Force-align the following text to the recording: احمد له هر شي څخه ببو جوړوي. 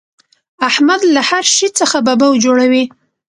احمد 0.67 1.01
له 1.13 1.21
هر 1.29 1.43
شي 1.55 1.67
څخه 1.79 1.97
ببو 2.05 2.29
جوړوي. 2.43 2.83